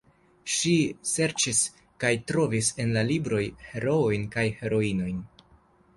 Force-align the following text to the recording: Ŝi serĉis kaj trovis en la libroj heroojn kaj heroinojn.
Ŝi 0.53 0.71
serĉis 1.09 1.59
kaj 2.03 2.11
trovis 2.31 2.71
en 2.85 2.97
la 2.97 3.05
libroj 3.13 3.45
heroojn 3.67 4.29
kaj 4.37 4.51
heroinojn. 4.63 5.25